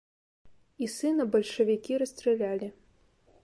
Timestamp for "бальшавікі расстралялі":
1.35-2.67